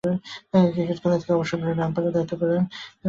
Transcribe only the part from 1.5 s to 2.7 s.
গ্রহণের পর আম্পায়ারের দায়িত্ব পালনে অগ্রসর হন।